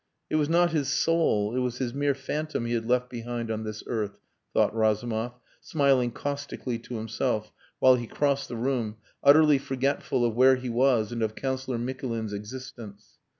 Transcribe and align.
It 0.31 0.37
was 0.37 0.49
not 0.49 0.71
his 0.71 0.87
soul, 0.91 1.55
it 1.55 1.59
was 1.59 1.77
his 1.77 1.93
mere 1.93 2.15
phantom 2.15 2.65
he 2.65 2.73
had 2.73 2.87
left 2.87 3.07
behind 3.07 3.51
on 3.51 3.63
this 3.63 3.83
earth 3.85 4.17
thought 4.51 4.75
Razumov, 4.75 5.33
smiling 5.59 6.09
caustically 6.11 6.79
to 6.79 6.95
himself 6.97 7.53
while 7.77 7.93
he 7.93 8.07
crossed 8.07 8.49
the 8.49 8.55
room, 8.57 8.95
utterly 9.23 9.59
forgetful 9.59 10.25
of 10.25 10.33
where 10.33 10.55
he 10.55 10.69
was 10.69 11.11
and 11.11 11.21
of 11.21 11.35
Councillor 11.35 11.77
Mikulin's 11.77 12.33
existence. 12.33 13.19